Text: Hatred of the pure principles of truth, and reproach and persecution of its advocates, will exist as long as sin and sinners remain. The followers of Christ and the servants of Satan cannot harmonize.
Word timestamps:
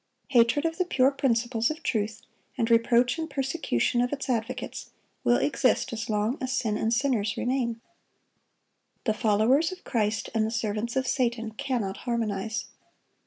Hatred 0.29 0.65
of 0.65 0.79
the 0.79 0.85
pure 0.85 1.11
principles 1.11 1.69
of 1.69 1.83
truth, 1.83 2.23
and 2.57 2.71
reproach 2.71 3.19
and 3.19 3.29
persecution 3.29 4.01
of 4.01 4.11
its 4.11 4.31
advocates, 4.31 4.89
will 5.23 5.37
exist 5.37 5.93
as 5.93 6.09
long 6.09 6.39
as 6.41 6.51
sin 6.51 6.75
and 6.75 6.91
sinners 6.91 7.37
remain. 7.37 7.79
The 9.03 9.13
followers 9.13 9.71
of 9.71 9.83
Christ 9.83 10.31
and 10.33 10.43
the 10.43 10.49
servants 10.49 10.95
of 10.95 11.05
Satan 11.05 11.51
cannot 11.51 11.97
harmonize. 11.97 12.65